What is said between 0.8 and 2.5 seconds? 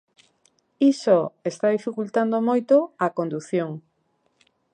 Iso está dificultando